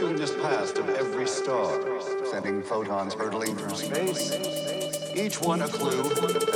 multitudinous 0.00 0.34
past 0.42 0.78
of 0.78 0.88
every 0.90 1.26
star, 1.26 1.80
sending 2.24 2.62
photons 2.62 3.14
hurtling 3.14 3.54
through 3.54 3.76
space, 3.76 4.32
each 5.14 5.40
one 5.40 5.62
a 5.62 5.68
clue. 5.68 6.53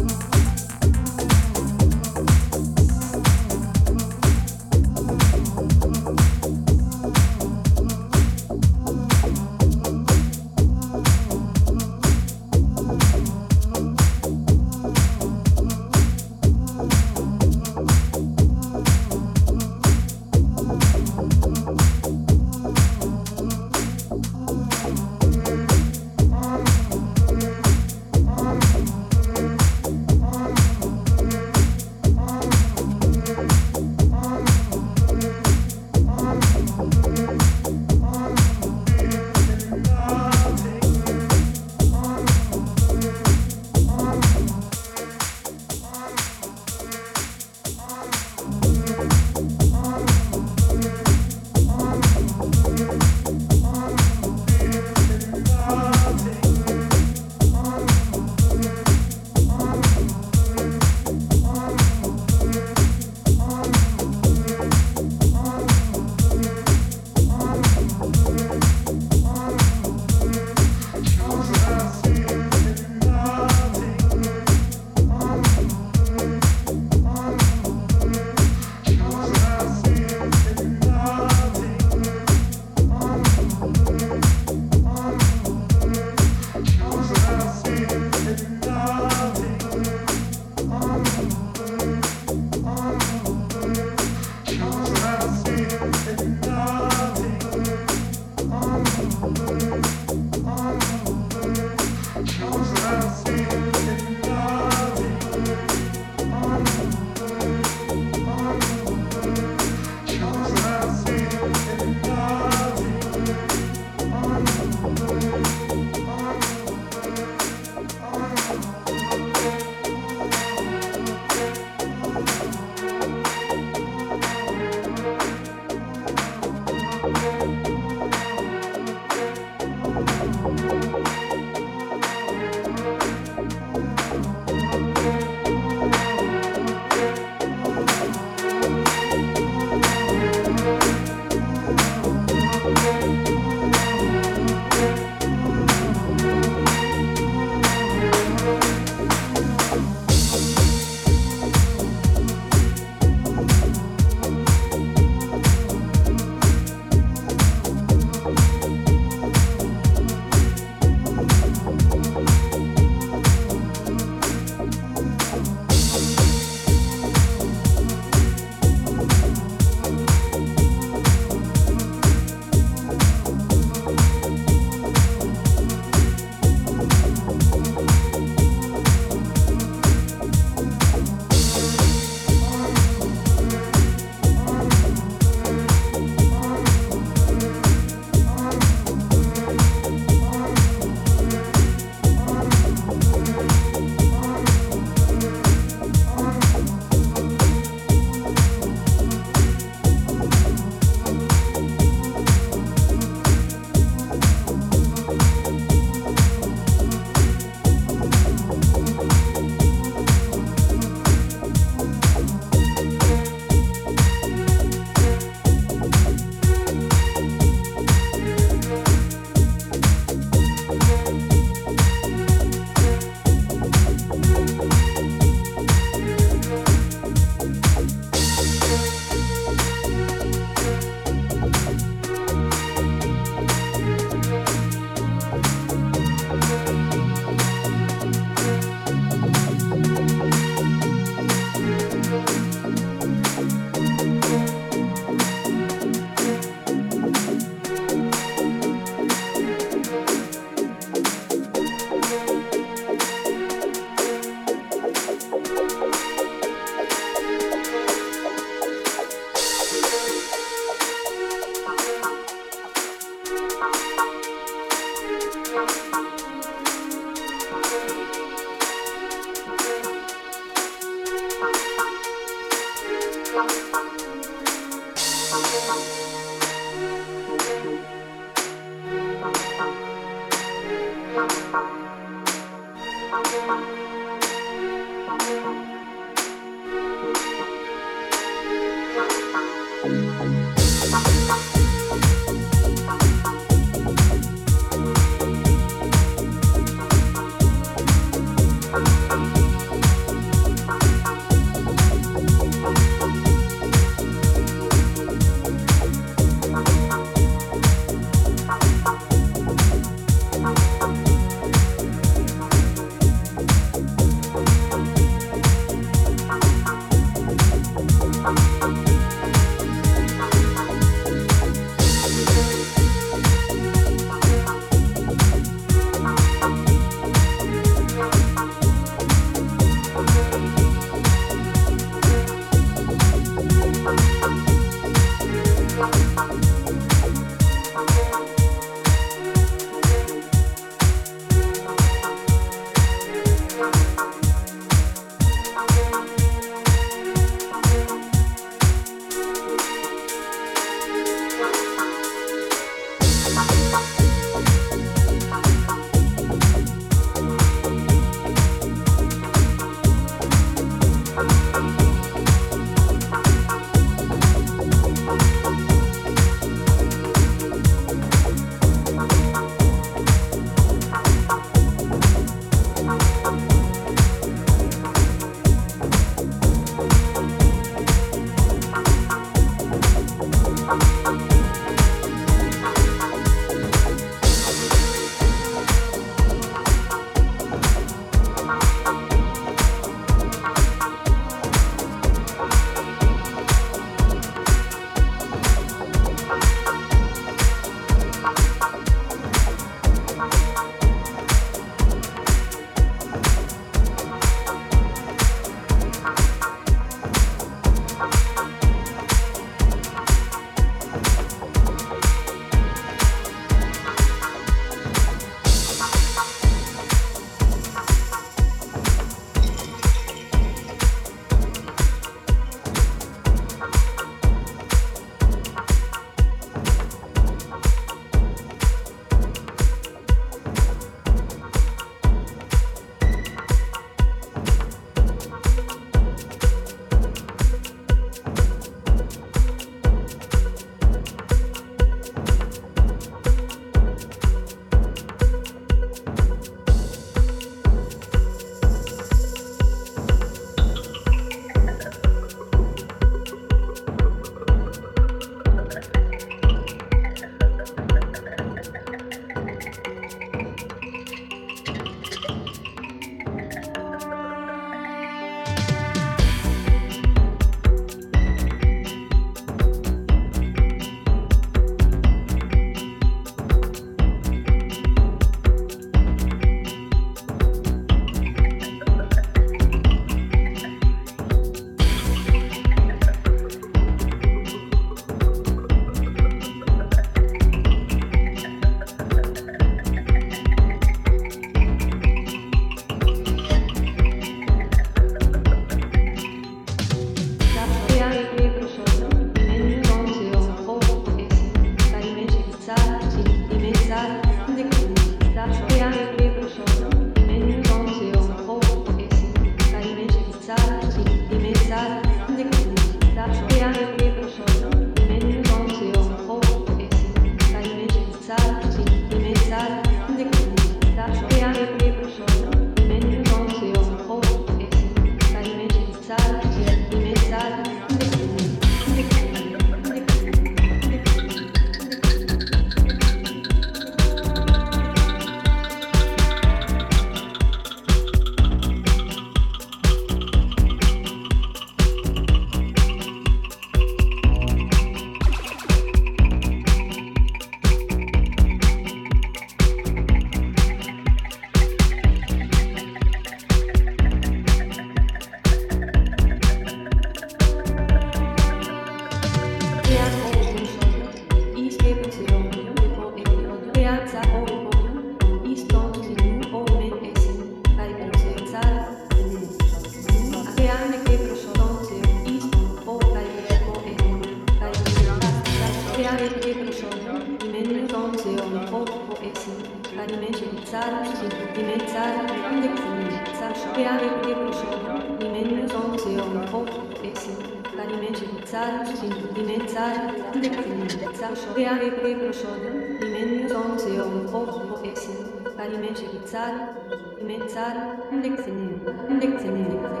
Thank 599.63 600.00